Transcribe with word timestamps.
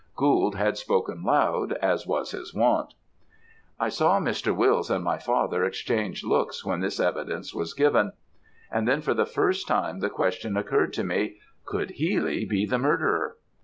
Gould 0.15 0.55
had 0.55 0.79
spoken 0.79 1.21
loud, 1.23 1.73
as 1.73 2.07
was 2.07 2.31
his 2.31 2.55
wont. 2.55 2.95
"I 3.79 3.89
saw 3.89 4.19
Mr. 4.19 4.51
Wills 4.51 4.89
and 4.89 5.03
my 5.03 5.19
father 5.19 5.63
exchange 5.63 6.23
looks 6.23 6.65
when 6.65 6.79
this 6.79 6.99
evidence 6.99 7.53
was 7.53 7.75
given, 7.75 8.13
and 8.71 8.87
then 8.87 9.01
for 9.01 9.13
the 9.13 9.27
first 9.27 9.67
time 9.67 9.99
the 9.99 10.09
question 10.09 10.57
occurred 10.57 10.93
to 10.93 11.03
me, 11.03 11.37
could 11.65 11.91
Healy 11.91 12.45
be 12.45 12.65
the 12.65 12.79
murderer? 12.79 13.37